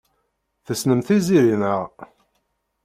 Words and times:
Tessnemt 0.65 1.05
Tiziri, 1.07 1.55
naɣ? 1.61 1.81